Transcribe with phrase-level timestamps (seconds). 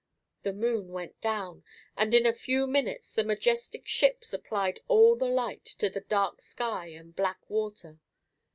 [0.41, 1.63] The moon went down,
[1.95, 6.41] and in a few minutes the majestic ship supplied all the light to the dark
[6.41, 7.99] sky and black water.